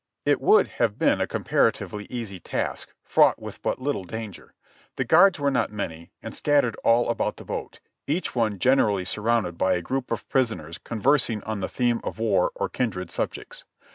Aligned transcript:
It 0.25 0.41
would 0.41 0.67
have 0.81 0.97
been 0.97 1.21
a 1.21 1.27
comparati\'ely 1.27 2.07
easy 2.09 2.39
task, 2.39 2.91
fraught 3.03 3.39
with 3.39 3.61
but 3.61 3.77
little 3.79 4.03
danger. 4.03 4.55
The 4.95 5.05
guards 5.05 5.39
were 5.39 5.51
not 5.51 5.71
many, 5.71 6.09
and 6.23 6.35
scattered 6.35 6.75
all 6.77 7.07
about 7.11 7.37
the 7.37 7.45
boat, 7.45 7.79
each 8.07 8.33
one 8.33 8.57
generally 8.57 9.05
surrounded 9.05 9.59
by 9.59 9.75
a 9.75 9.83
group 9.83 10.09
of 10.09 10.27
prisoners 10.27 10.79
conversing 10.79 11.43
on 11.43 11.59
the 11.59 11.69
theme 11.69 12.01
of 12.03 12.17
war 12.17 12.49
or 12.55 12.67
kindred 12.67 13.11
subjects. 13.11 13.63